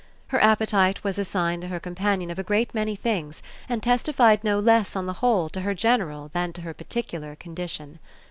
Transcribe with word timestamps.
Her 0.29 0.41
appetite 0.43 1.03
was 1.03 1.19
a 1.19 1.23
sign 1.23 1.61
to 1.61 1.67
her 1.67 1.79
companion 1.79 2.31
of 2.31 2.39
a 2.39 2.43
great 2.43 2.73
many 2.73 2.95
things 2.95 3.43
and 3.69 3.83
testified 3.83 4.43
no 4.43 4.57
less 4.57 4.95
on 4.95 5.05
the 5.05 5.13
whole 5.21 5.47
to 5.49 5.61
her 5.61 5.75
general 5.75 6.31
than 6.33 6.53
to 6.53 6.61
her 6.63 6.73
particular 6.73 7.35
condition. 7.35 7.99